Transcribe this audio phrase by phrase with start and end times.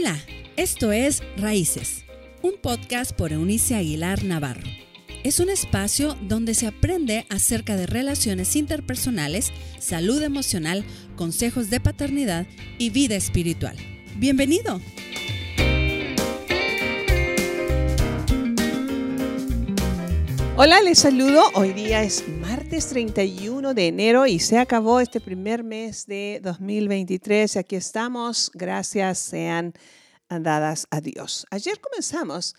[0.00, 0.16] Hola,
[0.56, 2.04] esto es Raíces,
[2.40, 4.62] un podcast por Eunice Aguilar Navarro.
[5.24, 9.50] Es un espacio donde se aprende acerca de relaciones interpersonales,
[9.80, 10.84] salud emocional,
[11.16, 12.46] consejos de paternidad
[12.78, 13.76] y vida espiritual.
[14.14, 14.80] Bienvenido.
[20.56, 21.42] Hola, les saludo.
[21.54, 22.24] Hoy día es
[22.68, 27.56] martes 31 de enero y se acabó este primer mes de 2023.
[27.56, 28.50] Aquí estamos.
[28.52, 29.72] Gracias sean
[30.28, 31.46] dadas a Dios.
[31.50, 32.54] Ayer comenzamos,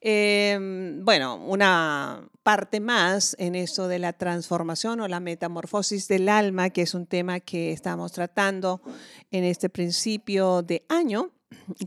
[0.00, 6.70] em, bueno, una parte más en eso de la transformación o la metamorfosis del alma,
[6.70, 8.80] que es un tema que estamos tratando
[9.30, 11.32] en este principio de año.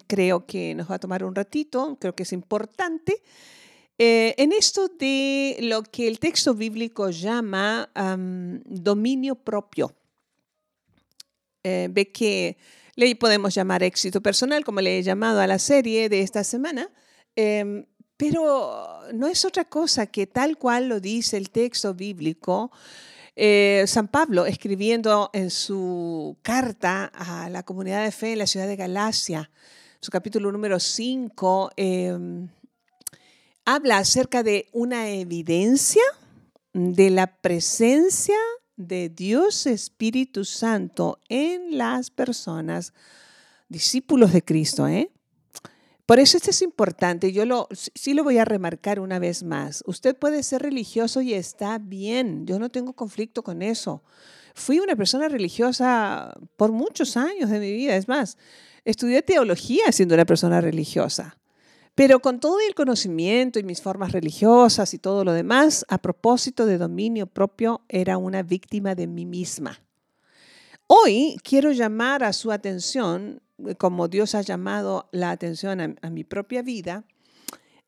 [0.06, 3.24] Creo que nos va a tomar un ratito, creo que es importante.
[3.98, 7.90] Eh, en esto de lo que el texto bíblico llama
[8.66, 9.94] dominio propio,
[11.64, 12.58] eh, ve que
[12.96, 16.90] le podemos llamar éxito personal, como le he llamado a la serie de esta semana,
[17.36, 17.86] em,
[18.18, 22.72] pero no es otra cosa que tal cual lo dice el texto bíblico.
[23.36, 28.68] Eh, San Pablo, escribiendo en su carta a la comunidad de fe en la ciudad
[28.68, 29.50] de Galacia,
[30.00, 31.72] su capítulo número 5,
[33.66, 36.04] habla acerca de una evidencia
[36.74, 38.38] de la presencia
[38.76, 42.94] de Dios Espíritu Santo en las personas,
[43.70, 44.88] discípulos de Cristo.
[44.88, 45.12] ¿eh?
[46.06, 47.32] Por eso esto es importante.
[47.32, 49.84] Yo lo, sí lo voy a remarcar una vez más.
[49.86, 52.46] Usted puede ser religioso y está bien.
[52.46, 54.04] Yo no tengo conflicto con eso.
[54.56, 57.96] Fui una persona religiosa por muchos años de mi vida.
[57.96, 58.38] Es más,
[58.84, 61.38] estudié teología siendo una persona religiosa.
[61.96, 66.66] Pero con todo el conocimiento y mis formas religiosas y todo lo demás, a propósito
[66.66, 69.80] de dominio propio, era una víctima de mí misma.
[70.88, 73.42] Hoy quiero llamar a su atención,
[73.78, 77.06] como Dios ha llamado la atención a, mi propia vida,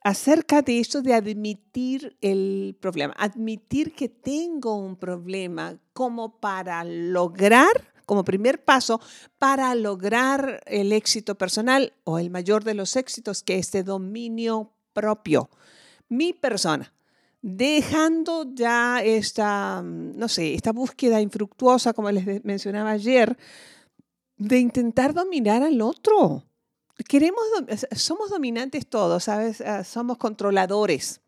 [0.01, 7.94] acerca de esto de admitir el problema, admitir que tengo un problema como para lograr
[8.05, 9.01] como primer paso
[9.37, 14.71] para lograr el éxito personal o el mayor de los éxitos, que es este dominio
[14.93, 15.49] propio.
[16.07, 16.93] Mi persona,
[17.41, 23.37] dejando ya esta, no sé, esta búsqueda infructuosa, como les mencionaba ayer,
[24.37, 26.43] de intentar dominar al otro.
[27.07, 27.43] Queremos,
[27.95, 29.61] somos dominantes todos, ¿sabes?
[29.61, 31.21] Ah, somos controladores,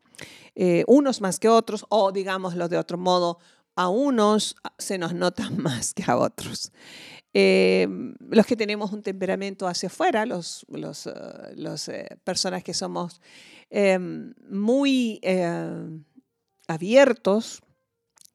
[0.56, 3.40] eh, unos más que otros, o digámoslo de otro modo,
[3.78, 6.74] a unos se nos nota más que a otros.
[7.34, 11.08] Em, los que tenemos un temperamento hacia afuera, los, los,
[11.88, 13.22] eh, personas que somos
[13.70, 16.04] em, muy em,
[16.68, 17.62] abiertos,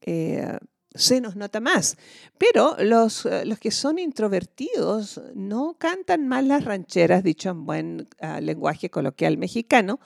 [0.01, 0.57] eh,
[0.95, 1.97] se nos nota más.
[2.37, 8.39] Pero los, los, que son introvertidos no cantan mal las rancheras, dicho en buen ah,
[8.39, 9.99] lenguaje coloquial mexicano.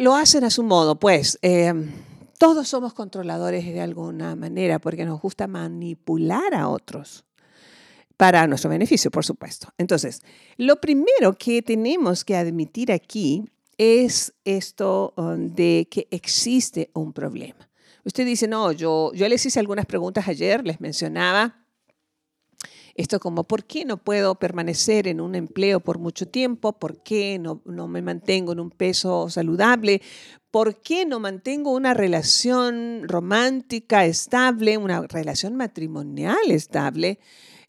[0.00, 1.38] lo hacen a su modo, pues
[2.38, 7.24] todos somos controladores de alguna manera porque nos gusta manipular a otros
[8.16, 9.68] para nuestro beneficio, por supuesto.
[9.78, 10.22] Entonces,
[10.56, 13.44] lo primero que tenemos que admitir aquí
[13.76, 17.68] es esto um, de que existe un problema.
[18.04, 21.66] Usted dice, no, yo, yo les hice algunas preguntas ayer, les mencionaba
[22.96, 26.72] esto como, ¿por qué no puedo permanecer en un empleo por mucho tiempo?
[26.72, 30.00] ¿Por qué no, no me mantengo en un peso saludable?
[30.56, 37.18] ¿Por qué no mantengo una relación romántica estable, una relación matrimonial estable?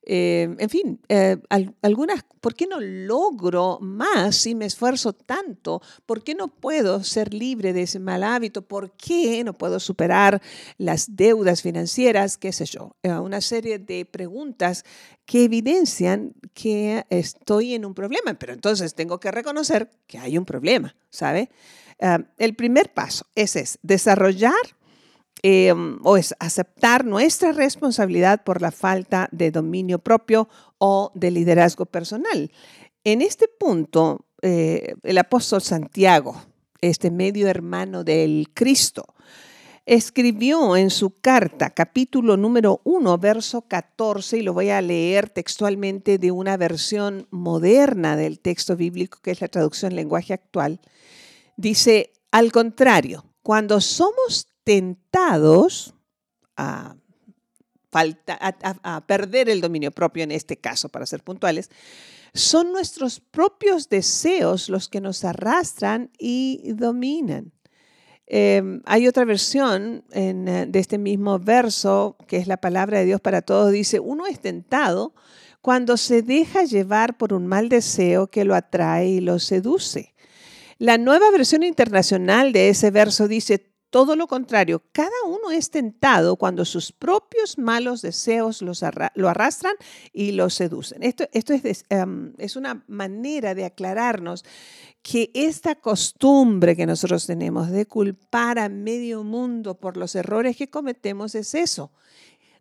[0.03, 1.35] Eh, en fin, eh,
[1.81, 5.81] algunas, ¿por qué no logro más si me esfuerzo tanto?
[6.05, 8.61] ¿Por qué no puedo ser libre de ese mal hábito?
[8.61, 10.41] ¿Por qué no puedo superar
[10.77, 12.37] las deudas financieras?
[12.37, 12.95] ¿Qué sé yo?
[13.03, 14.85] Eh, una serie de preguntas
[15.25, 20.45] que evidencian que estoy en un problema, pero entonces tengo que reconocer que hay un
[20.45, 21.49] problema, ¿sabe?
[21.99, 24.53] El primer paso es desarrollar
[25.43, 30.49] Em, o es aceptar nuestra responsabilidad por la falta de dominio propio
[30.79, 32.51] o de liderazgo personal.
[33.03, 36.41] En este punto, eh, el apóstol Santiago,
[36.81, 39.05] este medio hermano del Cristo,
[39.85, 46.17] escribió en su carta, capítulo número 1, verso 14, y lo voy a leer textualmente
[46.17, 50.81] de una versión moderna del texto bíblico, que es la traducción lenguaje actual,
[51.57, 55.93] dice, al contrario, cuando somos tentados
[56.55, 56.95] a,
[59.07, 61.71] perder el dominio propio en este caso, para ser puntuales,
[62.33, 67.53] son nuestros propios deseos los que nos arrastran y dominan.
[68.27, 73.21] Em, hay otra versión eh, de este mismo verso, que es la palabra de Dios
[73.21, 75.15] para todos, dice, uno es tentado
[75.61, 80.13] cuando se deja llevar por un mal deseo que lo atrae y lo seduce.
[80.79, 86.35] La nueva versión internacional de ese verso dice, todo lo contrario, cada uno es tentado
[86.35, 89.73] cuando sus propios malos deseos lo arrastran
[90.11, 91.01] y lo seducen.
[91.03, 94.43] Esto, esto es, em, es una manera de aclararnos
[95.01, 100.69] que esta costumbre que nosotros tenemos de culpar a medio mundo por los errores que
[100.69, 101.91] cometemos es eso,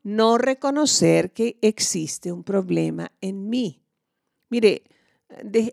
[0.05, 3.83] no reconocer que existe un problema en mí.
[4.49, 4.85] Mire,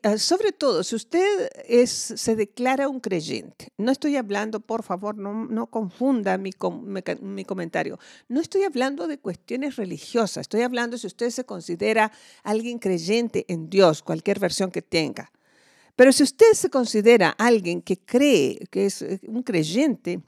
[0.01, 5.15] Ah, sobre todo, si usted es, se declara un creyente, no estoy hablando, por favor,
[5.15, 6.49] no, confunda mi,
[7.21, 12.11] mi, comentario, no estoy hablando de cuestiones religiosas, estoy hablando si usted se considera
[12.41, 15.31] alguien creyente en Dios, cualquier versión que tenga.
[15.95, 20.23] Pero si usted se considera alguien que cree, que es eh, un creyente,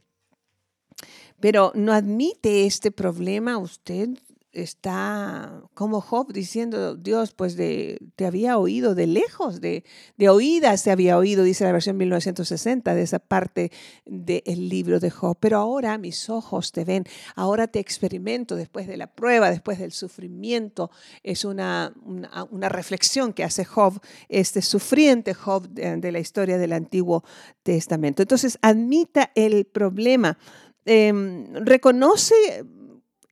[1.39, 4.09] pero no admite este problema, usted
[4.55, 9.83] está como Job diciendo, Dios, pues de, te había oído de lejos, de,
[10.17, 13.71] de oídas se había oído, dice la versión 1960 de esa parte
[14.05, 17.05] del libro de Job, pero ahora mis ojos te ven,
[17.35, 20.89] ahora te experimento después de la prueba, después del sufrimiento.
[21.23, 23.99] Es una, una, reflexión que hace Job,
[24.29, 27.23] este sufriente Job de, la historia del Antiguo
[27.63, 28.21] Testamento.
[28.21, 30.37] Entonces, admita el problema.
[30.85, 32.63] Em, reconoce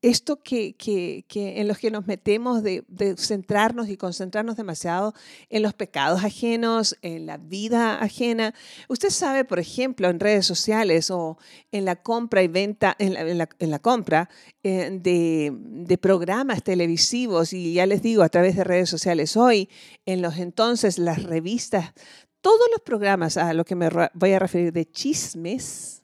[0.04, 2.84] esto que, que, que, en los que nos metemos de,
[3.18, 5.14] centrarnos y concentrarnos demasiado
[5.50, 8.54] en los pecados ajenos, en la vida ajena.
[8.90, 11.38] Usted sabe, por ejemplo, en redes sociales o
[11.72, 14.30] en la compra y venta, en la, compra
[14.62, 19.70] eh, de, de, programas televisivos, y ya les digo, a través de redes sociales hoy,
[20.06, 21.94] en los entonces, las revistas,
[22.42, 26.04] todos los programas a los que me voy a referir de chismes,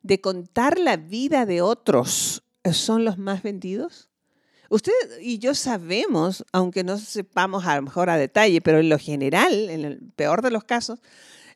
[0.00, 4.10] de contar la vida de otros son los más vendidos?
[4.68, 8.98] Usted y yo sabemos, aunque no sepamos a lo mejor a detalle, pero en lo
[8.98, 10.98] general, en el peor de los casos,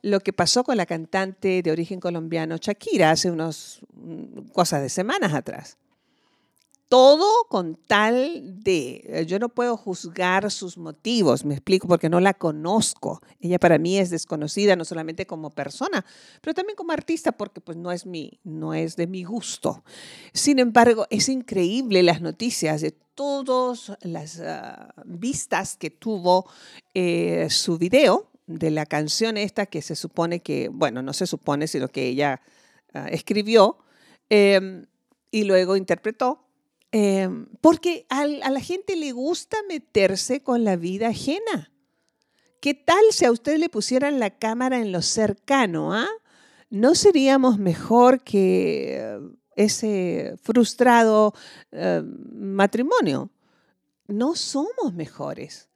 [0.02, 4.88] lo que pasó con la cantante de origen colombiano Shakira hace unas mm, cosas de
[4.88, 5.79] semanas atrás
[6.90, 12.18] todo con tal de, eh, yo no puedo juzgar sus motivos, me explico, porque no
[12.18, 13.22] la conozco.
[13.38, 16.04] Ella para mí es desconocida no solamente como persona,
[16.40, 19.84] pero también como artista, porque pues no es, mi, no es de mi gusto.
[20.32, 26.50] Sin embargo, es increíble las noticias de todas las ah, vistas que tuvo
[26.94, 31.68] eh, su video de la canción esta que se supone que, bueno, no se supone,
[31.68, 32.42] sino que ella
[32.94, 33.78] ah, escribió
[34.28, 34.86] em,
[35.30, 36.49] y luego interpretó
[36.92, 41.72] Em, porque a, la gente le gusta meterse con la vida ajena.
[42.60, 45.94] ¿Qué tal si a usted le pusieran la cámara en lo cercano?
[45.94, 46.08] Ah?
[46.68, 49.18] ¿No seríamos mejor que
[49.56, 51.32] ese frustrado
[51.72, 52.02] eh,
[52.32, 53.30] matrimonio?
[54.06, 55.68] No somos mejores.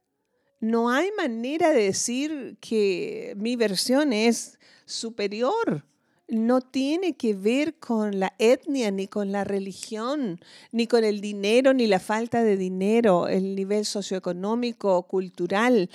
[0.59, 5.85] No hay manera de decir que mi versión es superior
[6.27, 10.39] no tiene que ver con la etnia, ni con la religión,
[10.71, 15.89] ni con el dinero, ni la falta de dinero, el nivel socioeconómico, cultural.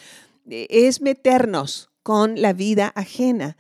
[0.49, 3.57] E, es meternos con la vida ajena.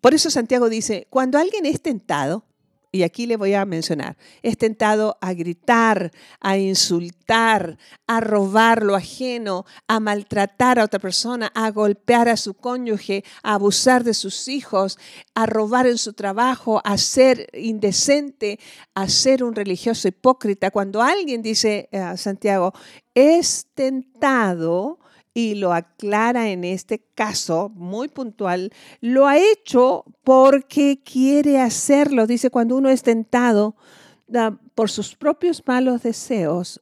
[0.00, 2.44] por eso Santiago dice, cuando alguien es tentado,
[2.92, 6.10] y aquí le voy a mencionar, es tentado a gritar,
[6.40, 12.54] a insultar, a robar lo ajeno, a maltratar a otra persona, a golpear a su
[12.54, 14.98] cónyuge, a abusar de sus hijos,
[15.34, 18.58] a robar en su trabajo, a ser indecente,
[18.94, 20.70] a ser un religioso hipócrita.
[20.70, 22.72] Cuando alguien dice, eh, Santiago,
[23.14, 24.99] es tentado,
[25.32, 32.26] y lo aclara en este caso muy puntual, lo ha hecho porque quiere hacerlo.
[32.26, 33.76] Dice, cuando uno es tentado
[34.74, 36.80] por sus propios malos deseos,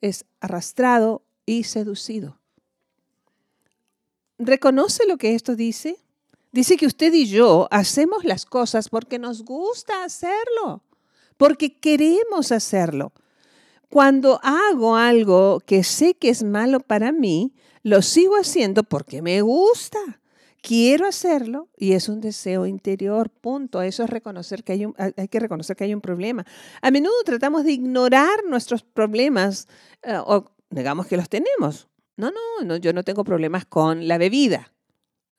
[0.00, 2.38] es arrastrado y seducido.
[4.38, 5.96] ¿Reconoce lo que esto dice?
[6.52, 10.82] Dice que usted y yo hacemos las cosas porque nos gusta hacerlo,
[11.36, 13.12] porque queremos hacerlo.
[13.90, 19.40] Cuando hago algo que sé que es malo para mí, lo sigo haciendo porque me
[19.40, 19.98] gusta.
[20.60, 23.80] Quiero hacerlo y es un deseo interior, punto.
[23.80, 24.94] Eso es reconocer que hay, un,
[25.30, 26.44] que reconocer que hay un problema.
[26.82, 29.68] A menudo tratamos de ignorar nuestros problemas
[30.02, 31.88] eh, o negamos que los tenemos.
[32.16, 34.72] No, no, no, yo no tengo problemas con la bebida.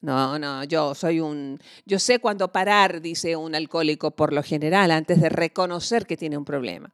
[0.02, 4.92] No, no, yo soy un, yo sé cuándo parar, dice un alcohólico por lo general,
[4.92, 6.94] antes de reconocer que tiene un problema.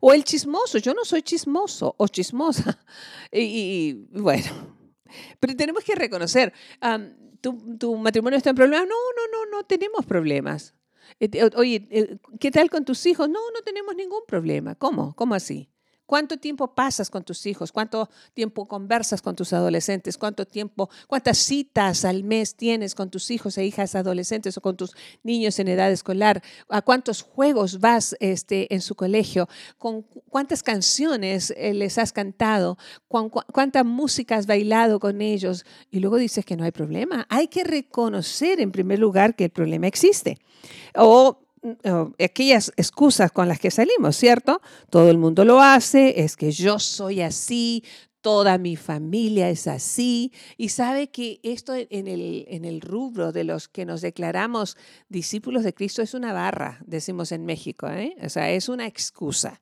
[0.00, 2.78] O el chismoso, yo no soy chismoso o chismosa.
[3.30, 4.76] Y, bueno,
[5.38, 6.52] pero tenemos que reconocer,
[7.42, 8.88] ¿tu, matrimonio está en problemas?
[8.88, 10.74] No, no, no, no tenemos problemas.
[11.56, 13.28] Oye, ¿qué tal con tus hijos?
[13.28, 14.74] No, no tenemos ningún problema.
[14.76, 15.14] ¿Cómo?
[15.14, 15.68] ¿Cómo así?
[16.08, 17.70] ¿Cuánto tiempo pasas con tus hijos?
[17.70, 20.16] ¿Cuánto tiempo conversas con tus adolescentes?
[20.16, 24.74] ¿Cuánto tiempo, cuántas citas al mes tienes con tus hijos e hijas adolescentes o con
[24.74, 26.42] tus niños en edad escolar?
[26.70, 29.50] ¿A cuántos juegos vas este, en su colegio?
[29.76, 30.00] ¿Con
[30.30, 32.78] cuántas canciones eh, les has cantado?
[33.06, 35.66] ¿Cuánta música has bailado con ellos?
[35.90, 37.26] Y luego dices que no hay problema.
[37.28, 40.38] Hay que reconocer en primer lugar que el problema existe.
[40.94, 41.47] O
[42.18, 44.60] aquellas excusas con las que salimos, ¿cierto?
[44.90, 47.84] Todo el mundo lo hace, es que yo soy así,
[48.20, 50.32] toda mi familia es así.
[50.56, 54.76] Y sabe que esto en el, en el rubro de los que nos declaramos
[55.08, 58.16] discípulos de Cristo es una barra, decimos en México, ¿eh?
[58.22, 59.60] O sea, es una excusa.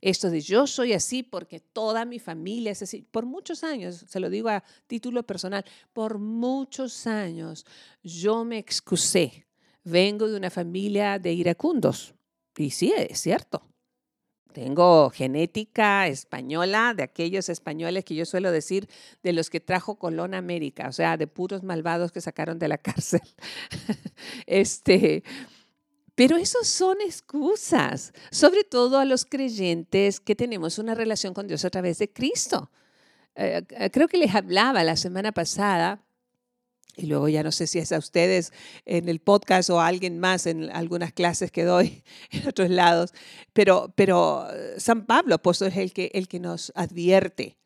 [0.00, 3.02] Esto de yo soy así porque toda mi familia es así.
[3.02, 7.64] Por muchos años, se lo digo a título personal, por muchos años
[8.02, 9.45] yo me excusé
[9.86, 12.14] vengo de una familia de iracundos.
[12.56, 13.62] Y sí, es cierto.
[14.52, 18.88] Tengo genética española, de aquellos españoles que yo suelo decir,
[19.22, 22.68] de los que trajo Colón a América, o sea, de puros malvados que sacaron de
[22.68, 23.20] la cárcel.
[24.46, 25.22] este,
[26.14, 31.64] pero esos son excusas, sobre todo a los creyentes que tenemos una relación con Dios
[31.64, 32.70] a través de Cristo.
[33.34, 36.05] Eh, eh, creo que les hablaba la semana pasada
[36.96, 38.52] y luego ya no sé si es a ustedes
[38.86, 43.12] en el podcast o a alguien más en algunas clases que doy en otros lados,
[43.52, 47.58] pero, eh, San Pablo pues, es el que, el que nos advierte.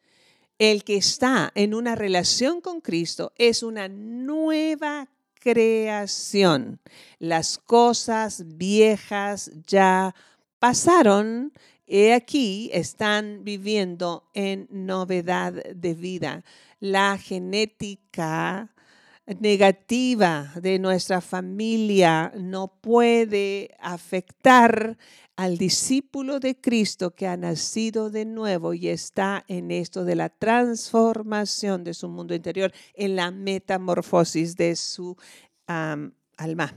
[0.59, 5.09] El que está en una relación con Cristo es una nueva
[5.41, 6.81] creación.
[7.19, 10.15] Las cosas viejas ya
[10.59, 11.55] pasaron
[11.87, 16.45] y aquí están viviendo en novedad de vida.
[16.79, 18.71] La genética
[19.39, 24.99] negativa de nuestra familia no puede afectar
[25.37, 30.29] al discípulo de Cristo que ha nacido de nuevo y está en esto de la
[30.29, 35.17] transformación de su mundo interior, en la metamorfosis de su
[36.37, 36.75] alma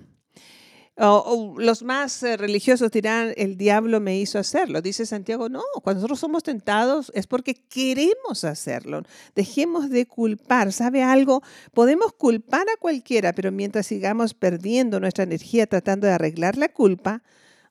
[0.95, 4.81] los más eh, religiosos dirán, el diablo me hizo hacerlo.
[4.81, 9.01] Dice Santiago, no, cuando nosotros somos tentados es porque queremos hacerlo.
[9.33, 10.71] Dejemos de culpar.
[10.71, 11.41] ¿Sabe algo?
[11.73, 17.23] Podemos culpar a cualquiera, pero mientras sigamos perdiendo nuestra energía tratando de arreglar la culpa,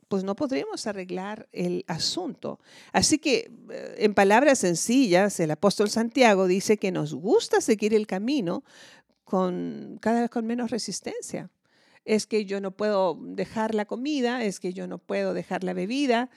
[0.09, 2.59] pues no podremos arreglar el asunto.
[2.93, 8.07] Así que, eh, en palabras sencillas, el apóstol Santiago dice que nos gusta seguir el
[8.07, 8.65] camino
[9.25, 11.51] con cada vez con menos resistencia
[12.05, 15.73] es que yo no puedo dejar la comida, es que yo no puedo dejar la
[15.73, 16.31] bebida,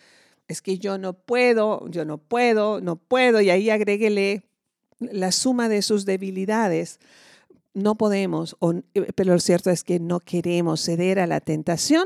[0.47, 4.43] es que yo no puedo, yo no puedo, no puedo, y ahí agréguele
[4.99, 6.99] la suma de sus debilidades.
[7.73, 8.55] No podemos,
[8.93, 12.05] eh, pero lo cierto es que no queremos ceder a la tentación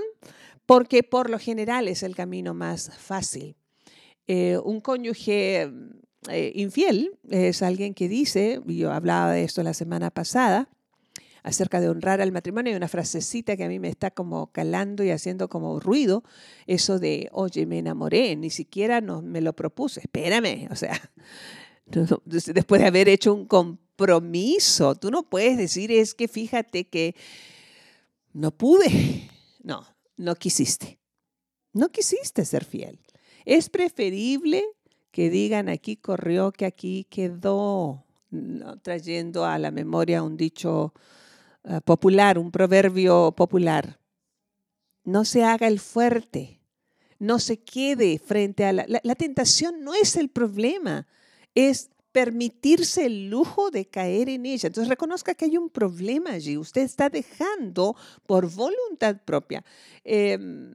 [0.65, 3.55] porque por lo general es el camino más fácil.
[4.27, 5.71] Eh, un cónyuge
[6.29, 10.69] eh, infiel es alguien que dice, yo hablaba de esto la semana pasada,
[11.43, 12.71] acerca de honrar al matrimonio.
[12.71, 16.23] Hay una frasecita que a mí me está como calando y haciendo como ruido,
[16.67, 20.99] eso de, oye, me enamoré, ni siquiera me lo propuse, espérame, o sea,
[22.25, 27.15] después de haber hecho un compromiso, tú no puedes decir, es que fíjate que
[28.33, 29.29] no pude,
[29.63, 29.85] no,
[30.17, 30.99] no quisiste,
[31.73, 32.99] no quisiste ser fiel.
[33.45, 34.63] Es preferible
[35.11, 38.05] que digan aquí corrió que aquí quedó,
[38.83, 40.93] trayendo a la memoria un dicho
[41.85, 43.99] popular, un proverbio popular.
[45.03, 46.61] No se haga el fuerte,
[47.19, 51.07] no se quede frente a la, la, tentación, no es el problema,
[51.55, 54.67] es permitirse el lujo de caer en ella.
[54.67, 56.57] Entonces reconozca que hay un problema allí.
[56.57, 57.95] Usted está dejando
[58.25, 59.63] por voluntad propia.
[60.03, 60.73] Em,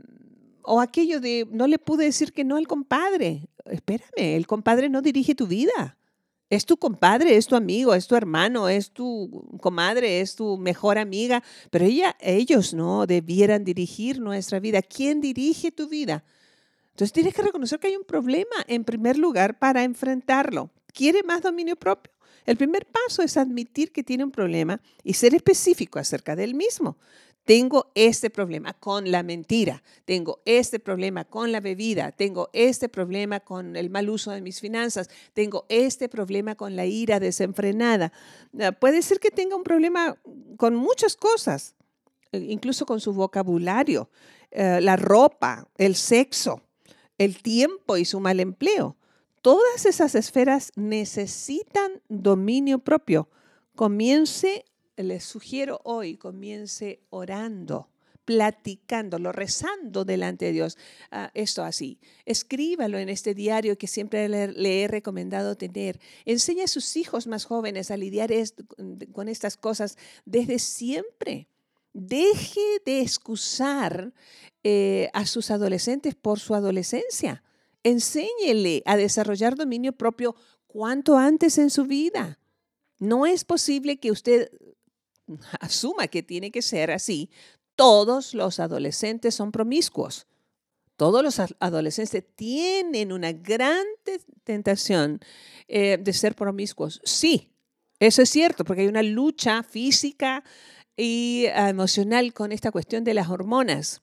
[0.63, 3.49] o aquello de, no le pude decir que no al compadre.
[3.67, 5.97] Espérame, el compadre no dirige tu vida.
[6.55, 10.99] Es tu compadre, es tu amigo, es tu hermano, es tu comadre, es tu mejor
[10.99, 14.81] amiga, pero ella, ellos no debieran dirigir nuestra vida.
[14.81, 16.23] ¿Quién dirige tu vida?
[16.91, 20.71] Entonces tienes que reconocer que hay un problema en primer lugar para enfrentarlo.
[20.93, 22.13] ¿Quiere más dominio propio?
[22.47, 26.97] El primer paso es admitir que tiene un problema y ser específico acerca del mismo
[27.45, 33.41] tengo este problema con la mentira, tengo este problema con la bebida, tengo este problema
[33.41, 38.13] con el mal uso de mis finanzas, tengo este problema con la ira desenfrenada.
[38.59, 40.17] Ah, puede ser que tenga un problema
[40.57, 41.75] con muchas cosas,
[42.33, 44.09] eh, incluso con su vocabulario,
[44.51, 46.63] eh, la ropa, el sexo,
[47.19, 48.97] el tiempo y su mal empleo.
[49.43, 53.29] Todas esas esferas necesitan dominio propio.
[53.77, 54.65] Comience
[54.97, 57.89] les sugiero hoy, comience orando,
[58.25, 60.79] platicándolo, rezando delante de Dios.
[61.11, 61.99] Ah, esto así.
[62.25, 66.01] Escríbalo en este diario que siempre le, he recomendado tener.
[66.25, 68.31] Enseña a sus hijos más jóvenes a lidiar
[69.13, 71.49] con estas cosas desde siempre.
[71.93, 74.13] Deje de excusar
[74.63, 77.43] eh, a sus adolescentes por su adolescencia.
[77.83, 80.35] Enséñele a desarrollar dominio propio
[80.67, 82.39] cuanto antes en su vida.
[82.99, 84.51] No es posible que usted
[85.61, 87.31] asuma que tiene que ser así.
[87.77, 90.27] Todos los adolescentes son promiscuos.
[90.97, 93.85] Todos los adolescentes tienen una gran
[94.45, 95.19] tentación
[95.67, 97.01] eh, de ser promiscuos.
[97.05, 97.51] Sí,
[97.99, 100.45] eso es cierto, porque hay una lucha física
[100.97, 104.03] y emocional con esta cuestión de las hormonas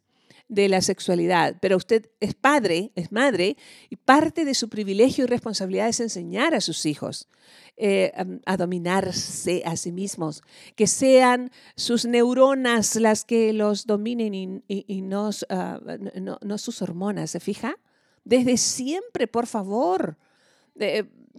[0.52, 3.56] de la sexualidad, pero usted es padre, es madre,
[3.90, 7.30] y parte de su privilegio y responsabilidad es enseñar a sus hijos
[7.78, 8.12] eh,
[8.46, 10.44] a dominarse a sí mismos,
[10.76, 14.34] que sean sus neuronas las que los dominen
[14.68, 15.04] y,
[15.50, 15.80] ah,
[16.20, 17.78] no, sus hormonas, ¿se fija?
[18.26, 20.18] Desde siempre, por favor.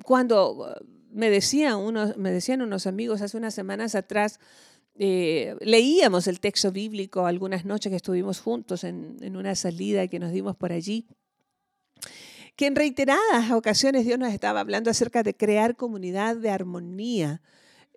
[0.06, 0.74] cuando
[1.12, 4.40] me, decían unos, me decían unos amigos hace unas semanas atrás,
[4.98, 10.32] eh, leíamos el texto bíblico algunas noches que estuvimos juntos en, una salida que nos
[10.32, 11.06] dimos por allí
[12.56, 17.40] que en reiteradas ocasiones Dios nos estaba hablando acerca de crear comunidad de armonía.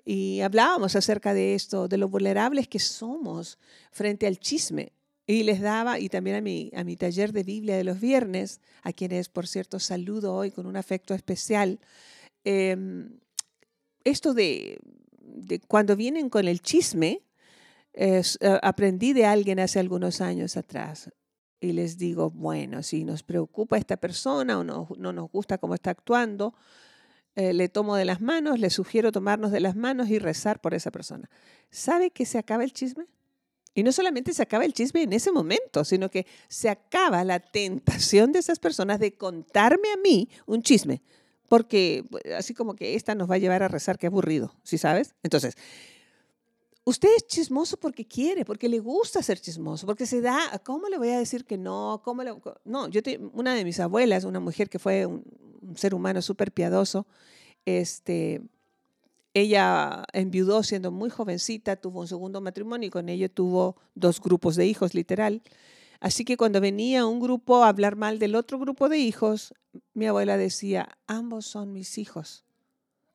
[0.05, 3.59] Y hablábamos acerca de esto, de lo vulnerables que somos
[3.91, 4.93] frente al chisme.
[5.27, 8.61] Y les daba, y también a mi, a mi taller de Biblia de los viernes,
[8.81, 11.79] a quienes, por cierto, saludo hoy con un afecto especial,
[12.43, 13.19] em,
[14.03, 14.79] esto de
[15.67, 17.21] cuando vienen con el chisme,
[17.93, 18.21] eh,
[18.61, 21.09] aprendí de alguien hace algunos años atrás
[21.59, 25.73] y les digo, bueno, si nos preocupa esta persona o no, no nos gusta cómo
[25.73, 26.53] está actuando,
[27.35, 30.73] eh, le tomo de las manos, le sugiero tomarnos de las manos y rezar por
[30.73, 31.29] esa persona.
[31.69, 33.07] ¿Sabe que se acaba el chisme?
[33.73, 37.39] Y no solamente se acaba el chisme en ese momento, sino que se acaba la
[37.39, 41.01] tentación de esas personas de contarme a mí un chisme
[41.47, 42.05] porque
[42.37, 45.15] así como que esta nos va a llevar a rezar, qué aburrido, ¿sí sabes?
[45.23, 45.55] Entonces,
[46.85, 50.97] usted es chismoso porque quiere, porque le gusta ser chismoso, porque se da, ¿cómo le
[50.97, 52.01] voy a decir que no?
[52.03, 52.23] ¿Cómo
[52.63, 53.01] no, yo
[53.33, 55.23] una de mis abuelas, una mujer que fue un,
[55.75, 57.07] ser humano súper piadoso,
[57.65, 58.41] este,
[59.33, 64.55] ella enviudó siendo muy jovencita, tuvo un segundo matrimonio y con ello tuvo dos grupos
[64.55, 65.41] de hijos, literal.
[66.05, 69.55] Así que cuando venía un grupo a hablar mal del otro grupo de hijos,
[69.95, 72.45] mi abuela decía, ambos son mis hijos,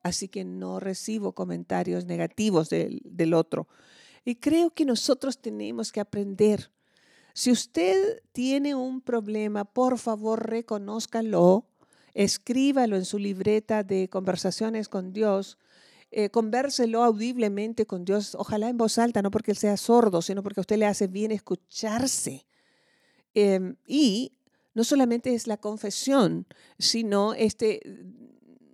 [0.03, 3.69] así que no recibo comentarios negativos del, del otro.
[4.25, 6.73] Y creo que nosotros tenemos que aprender.
[7.33, 11.69] Si usted tiene un problema, por favor reconózcalo,
[12.13, 15.59] escríbalo en su libreta de conversaciones con Dios,
[16.11, 20.43] eh, convérselo audiblemente con Dios, ojalá en voz alta, no porque él sea sordo, sino
[20.43, 22.50] porque a usted le hace bien escucharse.
[23.35, 24.33] Em, y
[24.75, 26.47] no solamente es la confesión,
[26.79, 27.81] sino este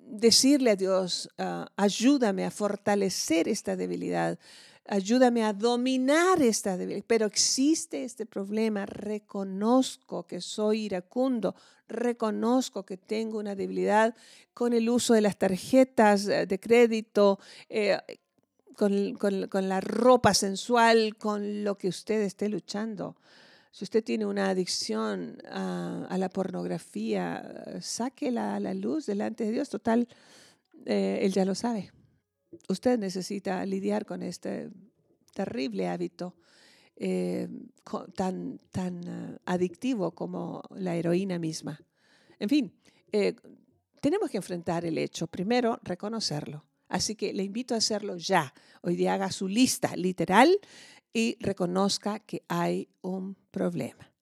[0.06, 4.38] decirle a Dios, ah, ayúdame a fortalecer esta debilidad,
[4.86, 7.04] ayúdame a dominar esta debilidad.
[7.06, 11.54] Pero existe este problema, reconozco que soy iracundo,
[11.88, 14.14] reconozco que tengo una debilidad
[14.54, 17.38] con el uso de las tarjetas eh, de crédito.
[17.68, 17.98] Eh,
[18.76, 23.16] con, con la ropa sensual, con lo que usted esté luchando.
[23.72, 29.68] Si usted tiene una adicción a, la pornografía, sáquela a la luz delante de Dios.
[29.68, 30.08] Total,
[30.86, 31.92] eh, Él ya lo sabe.
[32.68, 34.70] Usted necesita lidiar con este
[35.34, 36.34] terrible hábito
[36.96, 37.48] eh,
[38.14, 41.78] tan, tan ah, adictivo como la heroína misma.
[42.38, 42.72] En fin,
[43.12, 43.34] eh,
[44.00, 45.26] tenemos que enfrentar el hecho.
[45.26, 46.64] Primero, reconocerlo.
[46.88, 48.54] Así que le invito a hacerlo ya.
[48.80, 50.56] Hoy día haga su lista literal
[51.16, 54.12] y reconozca que hay un problema.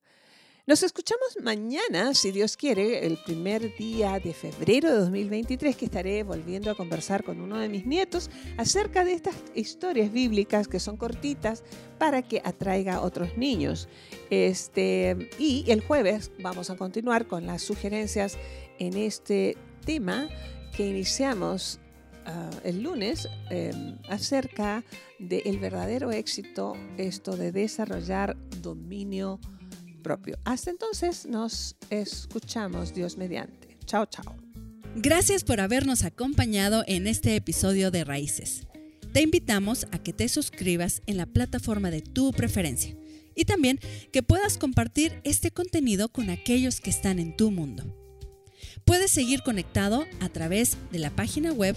[0.64, 6.22] Nos escuchamos mañana, si Dios quiere, el primer día de febrero de 2023, que estaré
[6.22, 10.96] volviendo a conversar con uno de mis nietos acerca de estas historias bíblicas que son
[10.96, 11.64] cortitas
[11.98, 13.88] para que atraiga a otros niños.
[14.30, 18.38] Este, y el jueves vamos a continuar con las sugerencias
[18.78, 20.28] en este tema
[20.76, 21.80] que iniciamos
[22.26, 24.82] Ah, el lunes em, acerca
[25.18, 29.38] del verdadero éxito, esto de desarrollar dominio
[30.02, 30.38] propio.
[30.44, 33.76] Hasta entonces nos escuchamos, Dios mediante.
[33.84, 34.37] Chao, chao.
[34.96, 38.66] Gracias por habernos acompañado en este episodio de Raíces.
[39.12, 42.96] Te invitamos a que te suscribas en la plataforma de tu preferencia
[43.34, 43.80] y también
[44.12, 47.84] que puedas compartir este contenido con aquellos que están en tu mundo.
[48.84, 51.76] Puedes seguir conectado a través de la página web